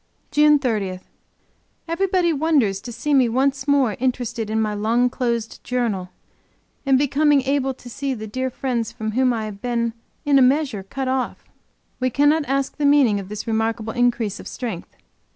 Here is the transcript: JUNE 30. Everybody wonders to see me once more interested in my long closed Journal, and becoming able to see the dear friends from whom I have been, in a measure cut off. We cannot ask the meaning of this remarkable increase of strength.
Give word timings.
JUNE 0.31 0.57
30. 0.57 0.99
Everybody 1.87 2.33
wonders 2.33 2.81
to 2.81 2.91
see 2.91 3.13
me 3.13 3.29
once 3.29 3.67
more 3.67 3.95
interested 3.99 4.49
in 4.49 4.59
my 4.59 4.73
long 4.73 5.11
closed 5.11 5.63
Journal, 5.63 6.09
and 6.87 6.97
becoming 6.97 7.43
able 7.43 7.75
to 7.75 7.87
see 7.87 8.15
the 8.15 8.25
dear 8.25 8.49
friends 8.49 8.91
from 8.91 9.11
whom 9.11 9.31
I 9.31 9.45
have 9.45 9.61
been, 9.61 9.93
in 10.25 10.39
a 10.39 10.41
measure 10.41 10.81
cut 10.81 11.07
off. 11.07 11.51
We 11.99 12.09
cannot 12.09 12.45
ask 12.49 12.77
the 12.77 12.83
meaning 12.87 13.19
of 13.19 13.29
this 13.29 13.45
remarkable 13.45 13.93
increase 13.93 14.39
of 14.39 14.47
strength. 14.47 14.89